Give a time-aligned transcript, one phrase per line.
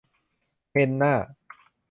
[0.71, 1.13] เฮนน่า